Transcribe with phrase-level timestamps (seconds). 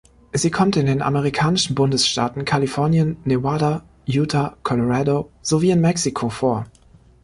[0.33, 6.65] Sie kommt in den amerikanischen Bundesstaaten Kalifornien, Nevada, Utah, Colorado sowie in Mexiko vor.